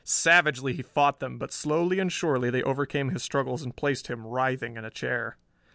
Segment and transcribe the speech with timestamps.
[0.03, 4.25] Savagely he fought them but slowly and surely they overcame his struggles and placed him,
[4.25, 5.37] writhing, in a chair.